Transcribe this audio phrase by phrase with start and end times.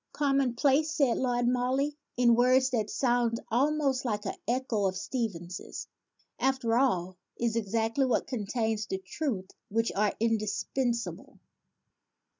[0.13, 5.85] "Common place," said Lord Morley (in words that sound almost like an echo of Stevenson's),
[6.39, 11.37] "after all, is exactly what contains the truths which are indispensable."